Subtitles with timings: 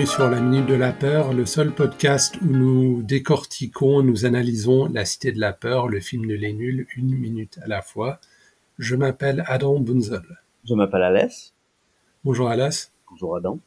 [0.00, 4.86] bienvenue sur la Minute de la Peur, le seul podcast où nous décortiquons, nous analysons
[4.86, 8.18] La Cité de la Peur, le film de les nuls, une minute à la fois.
[8.78, 10.22] Je m'appelle Adam Bunzel.
[10.66, 11.52] Je m'appelle Alès.
[12.24, 12.92] Bonjour Alès.
[13.10, 13.58] Bonjour Adam.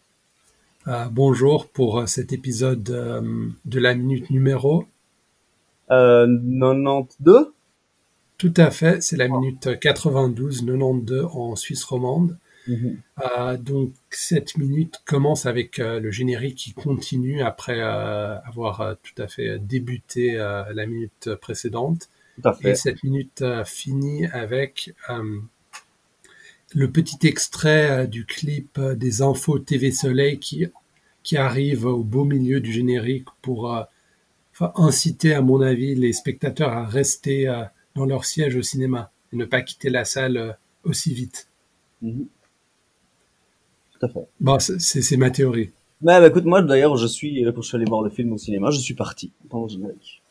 [0.88, 4.88] Euh, bonjour pour euh, cet épisode euh, de la minute numéro?
[5.91, 7.52] Euh, 92
[8.40, 12.38] Tout à fait, c'est la minute 92, 92 en Suisse romande.
[12.67, 13.02] Mhm.
[13.22, 19.21] Euh, donc cette minute commence avec euh, le générique qui continue après euh, avoir tout
[19.21, 22.09] à fait débuté la minute précédente.
[22.41, 24.94] Tout à Et cette minute finit avec
[26.73, 30.66] le petit extrait du clip des infos TV Soleil qui,
[31.21, 33.85] qui arrive au beau milieu du générique pour
[34.60, 37.45] inciter, à mon avis, les spectateurs à rester
[37.93, 41.48] dans leur siège au cinéma et ne pas quitter la salle aussi vite.
[42.01, 42.27] Mhm.
[44.04, 44.27] Tout à fait.
[44.41, 45.71] Bon, c'est c'est ma théorie.
[46.01, 48.37] Mais bah, écoute, moi d'ailleurs, je suis, quand je suis allé voir le film au
[48.37, 50.21] cinéma, je suis parti pendant le générique.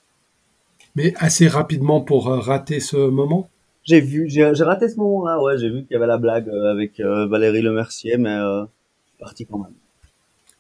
[0.95, 3.49] Mais assez rapidement pour euh, rater ce moment?
[3.85, 6.49] J'ai vu, j'ai j'ai raté ce moment-là, ouais, j'ai vu qu'il y avait la blague
[6.49, 9.75] euh, avec euh, Valérie Lemercier, mais euh, je suis parti quand même.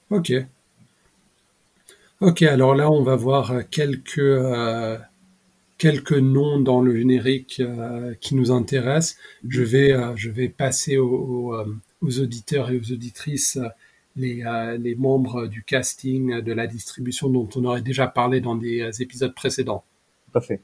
[0.08, 0.32] Ok.
[2.20, 4.96] Ok, alors là, on va voir quelques, euh,
[5.76, 7.60] quelques noms dans le générique
[8.20, 9.18] qui nous intéressent.
[9.46, 11.64] Je vais, je vais passer euh,
[12.02, 13.58] aux auditeurs et aux auditrices
[14.16, 18.40] les, euh, les membres du casting, euh, de la distribution dont on aurait déjà parlé
[18.40, 19.84] dans des euh, épisodes précédents.
[20.30, 20.60] Tout à fait.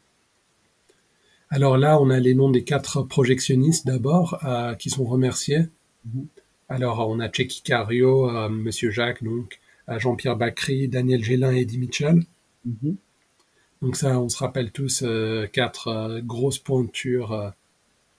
[1.51, 5.69] Alors là, on a les noms des quatre projectionnistes d'abord, euh, qui sont remerciés.
[6.05, 6.27] Mhm.
[6.69, 9.59] Alors, on a Checky Cario, euh, Monsieur Jacques, donc,
[9.89, 12.23] euh, Jean-Pierre Bacry, Daniel Gélin et Eddie Mitchell.
[12.67, 12.97] Mhm.
[13.81, 15.05] Donc ça, on se rappelle tous
[15.53, 17.53] quatre grosses pointures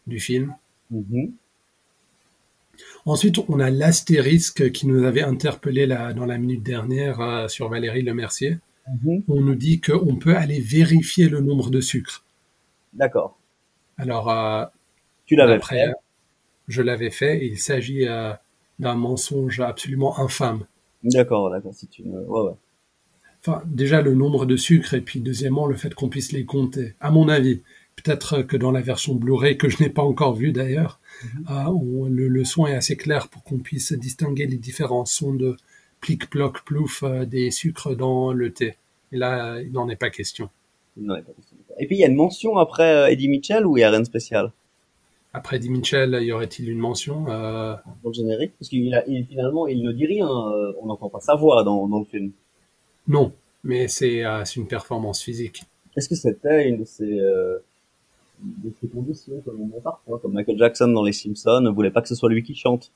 [0.08, 0.56] du film.
[0.90, 1.34] Mhm.
[3.06, 8.02] Ensuite, on a l'astérisque qui nous avait interpellé dans la minute dernière euh, sur Valérie
[8.04, 8.58] Lemercier.
[9.04, 9.24] Mhm.
[9.28, 12.24] On nous dit qu'on peut aller vérifier le nombre de sucre.
[12.94, 13.38] D'accord.
[13.98, 14.66] Alors, euh,
[15.26, 15.88] Tu l'avais après, fait.
[15.90, 15.94] euh,
[16.68, 18.32] je l'avais fait et il s'agit euh,
[18.80, 20.66] d'un mensonge absolument infâme.
[21.04, 22.20] D'accord, d'accord, si tu me...
[22.26, 22.56] Ouais, ouais.
[23.46, 26.96] Enfin, déjà le nombre de sucres et puis deuxièmement le fait qu'on puisse les compter.
[27.00, 27.62] À mon avis,
[28.04, 31.00] peut-être que dans la version Blu-ray que je n'ai pas encore vue d'ailleurs,
[31.50, 35.34] euh, on- le, le son est assez clair pour qu'on puisse distinguer les différents sons
[35.34, 35.58] de
[36.02, 38.76] plic ploc plouf euh, des sucres dans le thé.
[39.12, 40.50] Et là, il n'en est pas question.
[40.98, 41.32] Non, pas.
[41.80, 43.90] Et puis il y a une mention après euh, Eddie Mitchell ou il y a
[43.90, 44.52] rien de spécial?
[45.32, 48.54] Après Eddie Mitchell, y aurait-il une mention euh, dans le générique?
[48.60, 52.00] Parce qu'il il, finalement, il ne dit rien, on n'entend pas sa voix dans, dans
[52.00, 52.32] le film.
[53.08, 53.32] Non,
[53.64, 55.64] mais c'est euh, une performance physique.
[55.96, 57.60] Est-ce que c'était une de ces, euh,
[58.42, 61.92] de ces conditions que l'on met parfois, comme Michael Jackson dans Les Simpsons ne voulait
[61.92, 62.92] pas que ce soit lui qui chante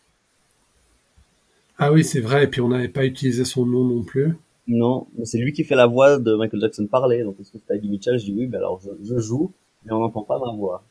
[1.78, 4.38] Ah oui, c'est vrai, et puis on n'avait pas utilisé son nom non plus.
[4.68, 7.24] Non, mais c'est lui qui fait la voix de Michael Jackson parler.
[7.24, 8.18] Donc est-ce que c'était Eddie Mitchell?
[8.18, 9.52] Je dis oui, ben alors je, je joue,
[9.86, 10.84] mais on n'entend pas ma voix.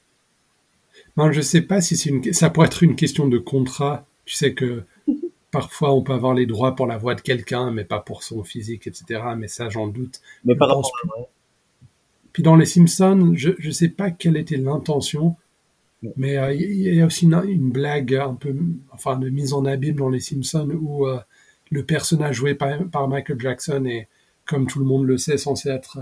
[1.17, 4.05] Non, je sais pas si c'est une, ça pourrait être une question de contrat.
[4.27, 4.83] Tu sais que
[5.51, 8.45] parfois on peut avoir les droits pour la voix de quelqu'un, mais pas pour son
[8.45, 9.23] physique, etc.
[9.37, 10.21] Mais ça, j'en doute.
[10.45, 11.31] Mais Je par pense rapport à la voix,
[12.33, 15.37] Puis dans les Simpsons, je je sais pas quelle était l'intention,
[16.17, 18.55] mais euh, il y a aussi une, une blague un peu,
[18.91, 21.19] enfin, de mise en abîme dans les Simpsons où euh,
[21.71, 24.09] le personnage joué par, par Michael Jackson est,
[24.47, 25.99] comme tout le monde le sait, censé être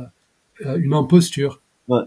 [0.65, 1.61] euh, une imposture.
[1.89, 2.03] Ouais.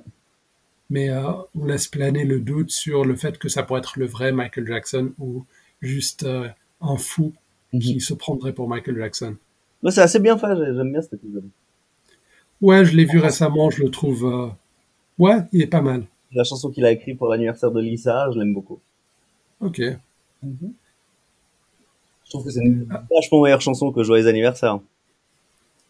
[0.90, 1.10] Mais
[1.56, 4.68] on laisse planer le doute sur le fait que ça pourrait être le vrai Michael
[4.68, 5.44] Jackson ou
[5.82, 6.28] juste
[6.82, 7.34] un fou
[7.72, 9.36] qui se prendrait pour Michael Jackson.
[9.90, 11.50] C'est assez bien fait, j'ai- j'aime bien cet épisode.
[12.64, 14.26] Ouais, je l'ai vu récemment, je le trouve.
[14.26, 14.48] euh,
[15.20, 16.06] Ouais, il est pas mal.
[16.32, 18.80] La chanson qu'il a écrite pour l'anniversaire de Lisa, je l'aime beaucoup.
[19.62, 19.82] Ok.
[20.44, 24.80] Je trouve que c'est une vachement meilleure chanson que Joyeux anniversaire.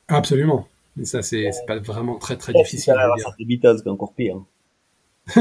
[0.07, 0.67] Absolument.
[0.95, 3.33] Mais ça, c'est c'est pas vraiment très très C'est difficile à dire.
[3.39, 4.41] des Beatles, qui est encore pire.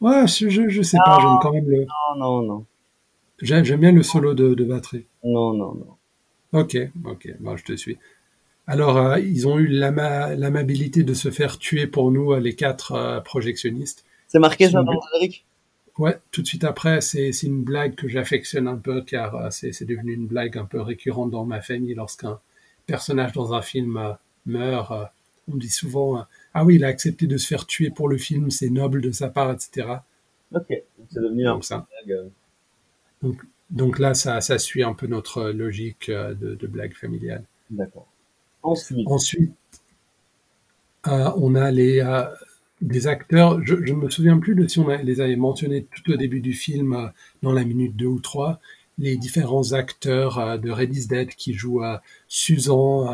[0.00, 1.86] Ouais, je, je, je sais pas, j'aime quand même le.
[1.86, 2.66] Non, non, non.
[3.40, 5.06] J'aime bien le solo de, de batterie.
[5.24, 5.96] Non, non, non.
[6.60, 6.76] Ok,
[7.06, 7.98] ok, bon, je te suis.
[8.66, 12.54] Alors, euh, ils ont eu l'ama- l'amabilité de se faire tuer pour nous, euh, les
[12.54, 14.04] quatre euh, projectionnistes.
[14.28, 15.44] C'est marqué ça dans le générique
[15.98, 20.14] Ouais, tout de suite après, c'est une blague que j'affectionne un peu, car c'est devenu
[20.14, 22.40] une blague un peu récurrente dans ma famille lorsqu'un
[22.86, 24.16] personnage dans un film
[24.46, 24.90] meurt.
[25.52, 26.24] on dit souvent
[26.54, 29.10] Ah oui, il a accepté de se faire tuer pour le film, c'est noble de
[29.10, 30.02] sa part, etc.
[30.54, 31.86] Ok, donc c'est devenu un Donc ça.
[32.06, 32.12] blague.
[32.16, 33.32] euh,
[33.70, 37.44] Donc là, ça, ça suit un peu notre logique de, de blague familiale.
[37.70, 38.06] D'accord.
[38.62, 39.52] Ensuite, Ensuite,
[41.08, 42.24] euh, on a les, euh,
[42.80, 46.16] des acteurs, je ne me souviens plus de si on les avait mentionnés tout au
[46.16, 47.06] début du film, euh,
[47.42, 48.60] dans la minute 2 ou 3,
[48.98, 52.02] les différents acteurs de Red is Dead qui jouent à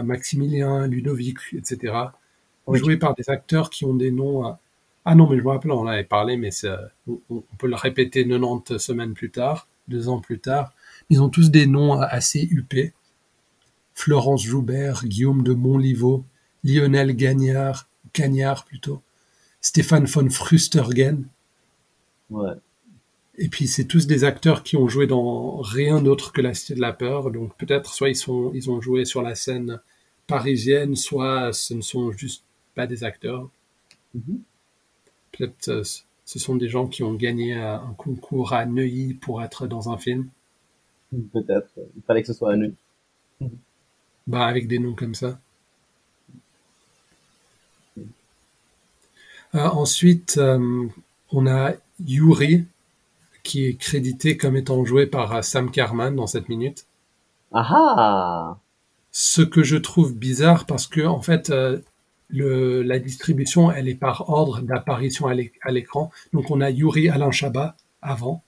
[0.04, 1.94] Maximilien, Ludovic, etc.
[2.66, 2.78] Oui.
[2.78, 4.56] Joués par des acteurs qui ont des noms.
[5.04, 6.50] Ah non, mais je me rappelle, on en avait parlé, mais
[7.06, 10.74] on, on peut le répéter 90 semaines plus tard, deux ans plus tard.
[11.10, 12.92] Ils ont tous des noms assez huppés.
[13.98, 16.24] Florence Joubert, Guillaume de Montlivaud,
[16.62, 19.02] Lionel Gagnard, Gagnard plutôt,
[19.60, 21.24] Stéphane von Frustergen.
[22.30, 22.52] Ouais.
[23.38, 26.76] Et puis c'est tous des acteurs qui ont joué dans rien d'autre que la Cité
[26.76, 27.32] de la peur.
[27.32, 29.80] Donc peut-être soit ils sont ils ont joué sur la scène
[30.28, 32.44] parisienne, soit ce ne sont juste
[32.76, 33.50] pas des acteurs.
[34.14, 34.42] Mhm.
[35.32, 35.82] Peut-être euh,
[36.24, 39.98] ce sont des gens qui ont gagné un concours à Neuilly pour être dans un
[39.98, 40.28] film.
[41.32, 41.72] Peut-être.
[41.96, 42.74] Il fallait que ce soit à nous.
[44.28, 45.40] Bah avec des noms comme ça.
[49.54, 50.86] Euh, ensuite, euh,
[51.32, 51.72] on a
[52.06, 52.66] Yuri
[53.42, 56.86] qui est crédité comme étant joué par euh, Sam Carman dans cette minute.
[57.52, 58.58] Ah
[59.12, 61.78] Ce que je trouve bizarre parce que en fait euh,
[62.28, 66.10] le, la distribution elle est par ordre d'apparition à l'é- à l'écran.
[66.34, 68.42] Donc on a Yuri Alain Chabat avant.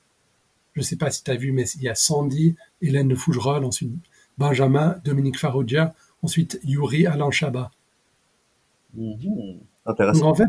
[0.74, 3.64] Je sais pas si tu as vu mais il y a Sandy, Hélène de Fougerolles,
[3.64, 3.90] ensuite
[4.40, 7.70] Benjamin, Dominique Farrugia, ensuite Yuri Alain Chabat.
[8.94, 9.60] Mhm.
[9.86, 10.48] Donc en fait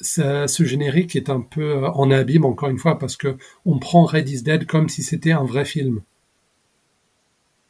[0.00, 3.36] ça- ce générique est un peu euh, en abîme encore une fois parce que
[3.66, 6.02] on prend Red is Dead comme si c'était un vrai film.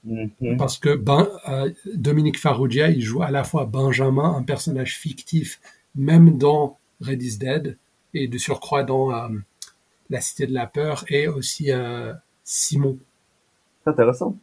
[0.04, 0.56] Mhm.
[0.56, 5.60] Parce que ben, euh, Dominique Farrugia, il joue à la fois Benjamin, un personnage fictif,
[5.96, 7.76] même dans Red is Dead,
[8.14, 9.28] et de surcroît dans euh,
[10.10, 12.12] La Cité de la Peur, et aussi euh,
[12.44, 12.98] Simon.
[13.84, 14.36] C'est intéressant.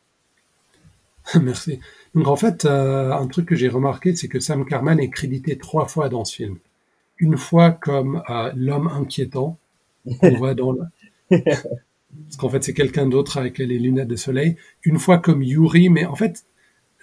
[1.41, 1.79] Merci.
[2.15, 5.57] Donc en fait, euh, un truc que j'ai remarqué, c'est que Sam Carman est crédité
[5.57, 6.57] trois fois dans ce film.
[7.17, 9.57] Une fois comme euh, l'homme inquiétant,
[10.19, 10.81] qu'on voit dans le...
[11.29, 14.55] Parce qu'en fait, c'est quelqu'un d'autre avec les lunettes de soleil.
[14.83, 16.45] Une fois comme Yuri, mais en fait,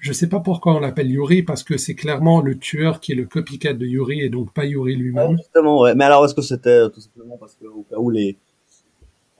[0.00, 3.16] je sais pas pourquoi on l'appelle Yuri, parce que c'est clairement le tueur qui est
[3.16, 5.36] le copycat de Yuri, et donc pas Yuri lui-même.
[5.36, 5.94] justement, ouais.
[5.94, 8.36] Mais alors, est-ce que c'était euh, tout simplement parce que au cas où les,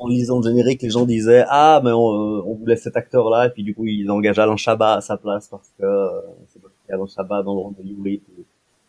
[0.00, 3.50] en lisant le générique, les gens disaient ah mais on, on voulait cet acteur-là et
[3.50, 6.08] puis du coup ils engagent Alain Chabat à sa place parce que euh,
[6.48, 8.22] c'est parce qu'il y a Alain Chabat dans le rôle de Yuri.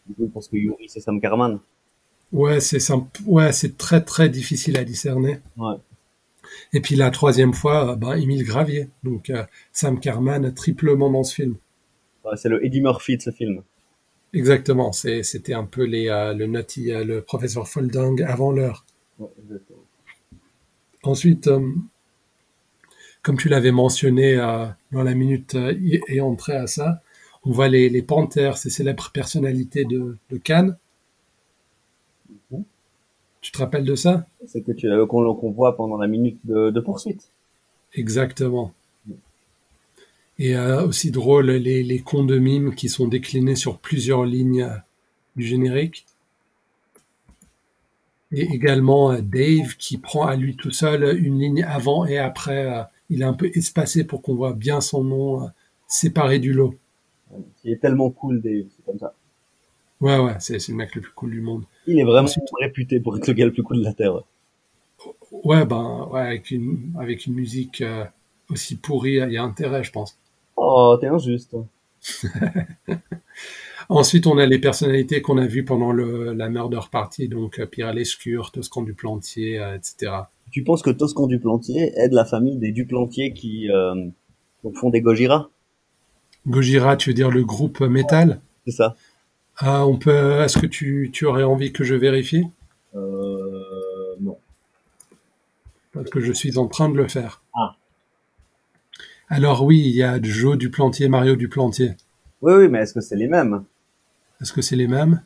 [0.08, 1.60] Du coup, ils pensent que Yuri c'est Sam Carman.
[2.32, 2.80] Ouais, c'est.
[3.26, 5.40] Ouais, c'est très très difficile à discerner.
[5.58, 5.76] Ouais.
[6.72, 8.90] Et puis la troisième fois, ben, Émile Gravier.
[9.04, 9.44] Donc euh,
[9.74, 11.56] Sam Carman triplement dans ce film.
[12.24, 13.64] Ouais, c'est le Eddie Murphy de ce film.
[14.34, 14.94] Exactement.
[14.94, 16.46] C'était un peu les, euh, le
[17.04, 18.86] le professeur Folding avant l'heure.
[19.20, 19.28] Ouais.
[21.04, 21.68] Ensuite, euh,
[23.22, 25.74] comme tu l'avais mentionné euh, dans la minute euh,
[26.08, 27.02] ayant trait à ça,
[27.44, 30.78] on voit les, les Panthers, ces célèbres personnalités de, de Cannes.
[33.42, 34.28] Tu te rappelles de ça?
[34.46, 37.32] C'est que tu euh, qu'on qu'on voit pendant la minute de, de poursuite.
[37.94, 38.72] Exactement.
[40.38, 44.62] Et euh, aussi drôle, les, les cons de mime qui sont déclinés sur plusieurs lignes
[44.62, 44.76] euh,
[45.36, 46.06] du générique.
[48.32, 52.66] Et également euh, Dave qui prend à lui tout seul une ligne avant et après.
[52.66, 55.48] euh, il est un peu espacé pour qu'on voit bien son nom euh,
[55.88, 56.76] séparé du lot.
[57.62, 58.66] Qui est tellement cool, Dave.
[58.76, 59.14] C'est comme ça.
[60.00, 61.64] Ouais, ouais, c'est c'est le mec le plus cool du monde.
[61.88, 64.22] Il est vraiment Ensuite- réputé pour être le gars le plus cool de la terre.
[65.32, 68.06] Ouais, ben, ouais, avec une, avec une musique euh,
[68.50, 70.18] aussi pourrie, il y a intérêt, je pense.
[70.56, 71.56] Oh, t'es injuste.
[73.90, 77.66] Ensuite, on a les personnalités qu'on a vues pendant le, la Murder Party, donc euh,
[77.66, 80.14] Pierre Lescure, Toscan du Plantier, euh, etc.
[80.52, 83.96] Tu penses que Toscan Duplantier aide la famille des Duplantier qui euh,
[84.76, 85.50] font des Gojira?
[86.48, 88.96] Gojira, tu veux dire le groupe métal C'est ça
[89.58, 90.42] Ah, on peut.
[90.42, 92.48] Est-ce que tu, tu aurais envie que je vérifie?
[92.96, 94.38] Euh, Non.
[95.94, 97.42] Parce que je suis en train de le faire.
[97.54, 97.76] Ah.
[99.34, 101.94] Alors oui, il y a Joe Duplantier, Mario Duplantier.
[102.42, 103.64] Oui, oui, mais est-ce que c'est les mêmes?
[104.42, 105.24] Est-ce que c'est les mêmes?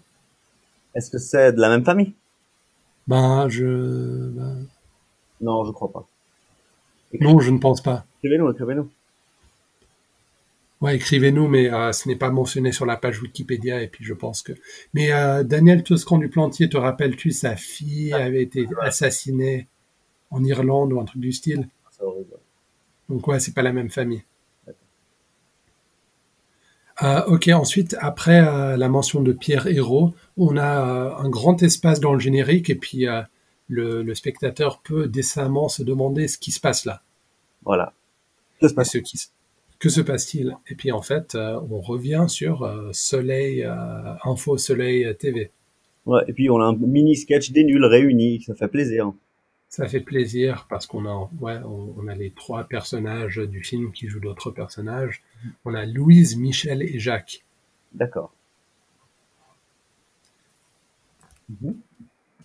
[0.93, 2.13] Est-ce que c'est de la même famille?
[3.07, 4.29] Ben, je.
[4.29, 4.67] ben,
[5.41, 6.07] Non, je crois pas.
[7.19, 8.05] Non, je ne pense pas.
[8.19, 8.91] Écrivez-nous, écrivez-nous.
[10.81, 14.13] Ouais, écrivez-nous, mais euh, ce n'est pas mentionné sur la page Wikipédia, et puis je
[14.13, 14.53] pense que.
[14.93, 19.67] Mais euh, Daniel Toscan du Plantier, te rappelles-tu, sa fille avait été assassinée
[20.29, 21.67] en Irlande ou un truc du style?
[21.89, 22.34] C'est horrible.
[23.09, 24.23] Donc ouais, c'est pas la même famille.
[27.03, 31.61] Euh, ok, ensuite, après euh, la mention de Pierre Hérault, on a euh, un grand
[31.61, 33.21] espace dans le générique, et puis euh,
[33.67, 37.01] le, le spectateur peut décemment se demander ce qui se passe là.
[37.65, 37.93] Voilà.
[38.61, 39.31] Que se Et passe ce qui, s-
[39.79, 40.57] que se passe-t-il?
[40.69, 45.51] Et puis en fait, euh, on revient sur euh, Soleil, euh, Info Soleil TV.
[46.07, 49.13] Ouais, et puis on a un mini sketch des nuls réunis, ça fait plaisir.
[49.69, 54.07] Ça fait plaisir parce qu'on a, ouais, on, a les trois personnages du film qui
[54.07, 55.21] jouent d'autres personnages.
[55.65, 57.43] On a Louise, Michel et Jacques.
[57.93, 58.31] D'accord.
[61.49, 61.75] Mhm.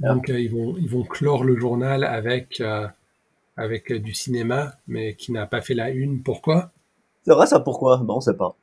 [0.01, 2.89] Donc euh, ils vont ils vont clore le journal avec euh,
[3.57, 6.23] avec du cinéma, mais qui n'a pas fait la une.
[6.23, 6.71] Pourquoi?
[7.25, 7.99] C'est vrai ça pourquoi?
[7.99, 8.57] Bon, on sait pas.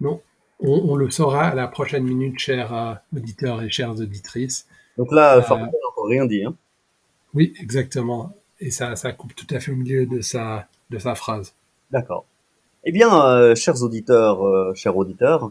[0.00, 0.20] Non,
[0.60, 4.66] on, le saura à la prochaine minute, chers euh, auditeurs et chères auditrices.
[4.96, 6.44] Donc là, euh, n'a encore rien dit.
[6.44, 6.54] Hein.
[7.36, 8.34] Oui, exactement.
[8.60, 11.54] Et ça, ça coupe tout à fait au milieu de sa, de sa phrase.
[11.90, 12.24] D'accord.
[12.84, 15.50] Eh bien, euh, chers auditeurs, euh, chers auditeurs,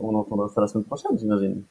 [0.00, 1.62] on entendra ça la semaine prochaine, j'imagine.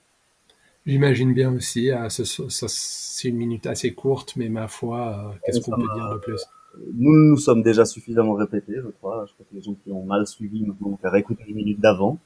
[0.85, 1.89] J'imagine bien aussi.
[2.09, 6.45] c'est une minute assez courte, mais ma foi, qu'est-ce qu'on peut dire de plus?
[6.93, 9.25] Nous nous sommes déjà suffisamment répétés, je crois.
[9.25, 11.79] Je crois que les gens qui ont mal suivi maintenant vont faire écouter les minutes
[11.79, 12.19] d'avant.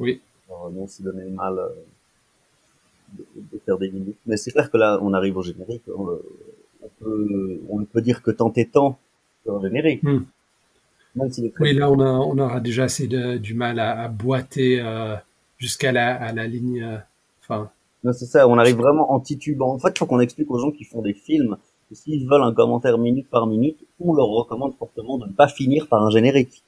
[0.00, 0.20] Oui.
[0.48, 1.60] Alors, non, s'y donner mal
[3.18, 3.22] euh,
[3.52, 4.18] de, faire des minutes.
[4.26, 5.82] Mais c'est clair que là, on arrive au générique.
[5.96, 6.18] On,
[7.00, 8.98] peut, on peut dire que tant est temps
[9.42, 10.02] sur le générique.
[10.02, 10.24] Hmm.
[11.60, 15.16] oui, là, on, a, on aura déjà assez de, du mal à, à boiter euh,
[15.58, 16.82] jusqu'à la, à la ligne.
[16.82, 16.98] Euh,
[17.42, 17.70] enfin.
[18.04, 18.48] non, c'est ça.
[18.48, 19.74] On arrive vraiment en titubant.
[19.74, 21.56] En fait, il faut qu'on explique aux gens qui font des films
[21.92, 25.88] s'ils veulent un commentaire minute par minute, on leur recommande fortement de ne pas finir
[25.88, 26.62] par un générique.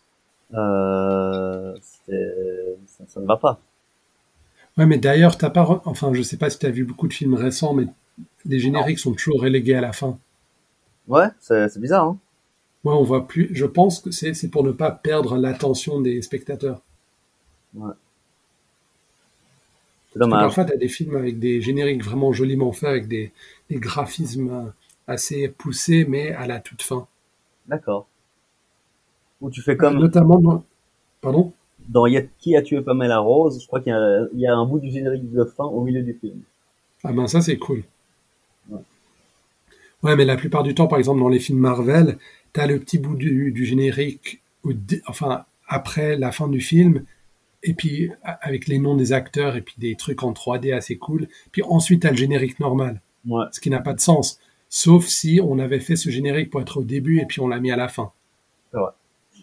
[0.54, 3.60] Euh, ça, ça, ne va pas.
[4.78, 7.12] Ouais, mais d'ailleurs, t'as pas, enfin, je sais pas si tu as vu beaucoup de
[7.12, 7.86] films récents, mais
[8.44, 10.18] les génériques sont toujours relégués à la fin.
[11.08, 12.04] Ouais, c'est bizarre.
[12.04, 12.18] Hein
[12.84, 13.50] ouais, on voit plus.
[13.52, 16.80] Je pense que c'est pour ne pas perdre l'attention des spectateurs.
[17.74, 17.92] Ouais.
[20.12, 20.42] C'est dommage.
[20.42, 23.32] Parfois, tu as des films avec des génériques vraiment joliment faits, avec des,
[23.68, 24.72] des graphismes
[25.06, 27.06] assez poussé, mais à la toute fin.
[27.66, 28.06] D'accord.
[29.40, 29.98] Ou tu fais comme.
[29.98, 30.64] Notamment
[31.90, 32.04] dans.
[32.04, 33.92] Pardon Dans Qui a tué Pamela Rose, je crois qu'il
[34.34, 36.40] y, a un bout du générique de fin au milieu du film.
[37.04, 37.82] Ah ben ça, c'est cool.
[40.02, 40.16] Ouais.
[40.16, 42.18] mais la plupart du temps, par exemple, dans les films Marvel,
[42.52, 44.42] tu as le petit bout du, générique,
[45.06, 47.04] enfin, après la fin du film,
[47.62, 51.28] et puis avec les noms des acteurs, et puis des trucs en 3D assez cool.
[51.52, 53.00] Puis ensuite, tu as le générique normal.
[53.28, 53.44] Ouais.
[53.52, 54.40] Ce qui n'a pas de sens.
[54.68, 57.60] Sauf si on avait fait ce générique pour être au début et puis on l'a
[57.60, 58.12] mis à la fin.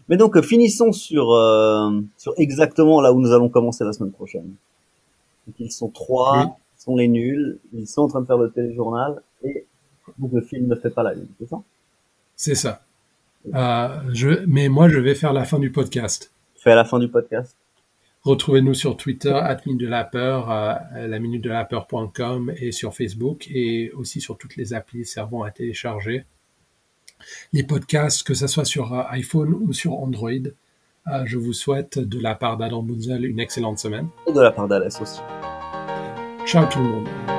[0.10, 4.12] Mais donc euh, finissons sur euh, sur exactement là où nous allons commencer la semaine
[4.12, 4.54] prochaine.
[5.46, 8.52] Donc ils sont trois, ils sont les nuls, ils sont en train de faire le
[8.52, 9.66] téléjournal et
[10.18, 11.62] donc le film ne fait pas la lune, c'est ça?
[12.36, 12.82] C'est ça.
[13.54, 16.32] Euh, je, mais moi je vais faire la fin du podcast.
[16.56, 17.56] Fais la fin du podcast.
[18.24, 22.94] Retrouvez-nous sur Twitter, at Minute de la Peur, la minute de la peur.com et sur
[22.94, 26.26] Facebook et aussi sur toutes les applis servant à télécharger
[27.54, 30.32] les podcasts, que ce soit sur euh, iPhone ou sur Android.
[30.32, 34.08] Euh, je vous souhaite de la part d'Adam Bunzel une excellente semaine.
[34.28, 35.20] Et de la part d'Alès aussi.
[36.46, 37.37] Ciao tout le monde.